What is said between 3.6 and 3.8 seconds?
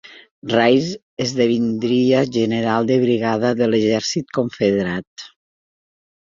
de